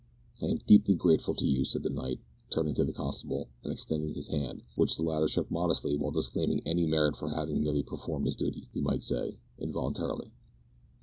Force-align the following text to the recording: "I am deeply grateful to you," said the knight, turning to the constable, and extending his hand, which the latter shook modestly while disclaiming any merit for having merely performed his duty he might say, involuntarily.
"I 0.41 0.47
am 0.47 0.57
deeply 0.65 0.95
grateful 0.95 1.35
to 1.35 1.45
you," 1.45 1.63
said 1.63 1.83
the 1.83 1.91
knight, 1.91 2.21
turning 2.49 2.73
to 2.73 2.83
the 2.83 2.91
constable, 2.91 3.49
and 3.63 3.71
extending 3.71 4.15
his 4.15 4.29
hand, 4.29 4.63
which 4.73 4.95
the 4.97 5.03
latter 5.03 5.27
shook 5.27 5.51
modestly 5.51 5.95
while 5.95 6.09
disclaiming 6.09 6.61
any 6.65 6.87
merit 6.87 7.15
for 7.17 7.29
having 7.29 7.61
merely 7.61 7.83
performed 7.83 8.25
his 8.25 8.35
duty 8.35 8.67
he 8.73 8.81
might 8.81 9.03
say, 9.03 9.37
involuntarily. 9.59 10.31